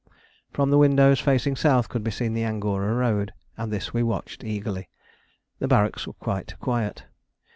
[0.51, 4.43] From the windows facing south could be seen the Angora road, and this we watched
[4.43, 4.89] eagerly.
[5.59, 7.03] The barracks were quite quiet.